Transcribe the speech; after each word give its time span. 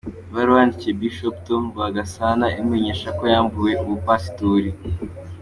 Ibaruwa 0.29 0.59
yandikiwe 0.61 0.93
Bishop 0.99 1.35
Tom 1.47 1.61
Rwagasana 1.73 2.45
imumenyesha 2.59 3.07
ko 3.17 3.23
yambuwe 3.33 3.71
ubupasitori. 3.83 4.69